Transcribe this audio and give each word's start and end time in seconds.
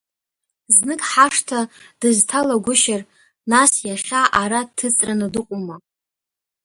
Знык 0.75 1.01
ҳашҭа 1.09 1.59
дызҭалагәышьар, 1.99 3.01
нас 3.51 3.71
иахьа 3.87 4.21
ара 4.41 4.61
дҭыҵраны 4.67 5.27
дыҟоума! 5.33 5.75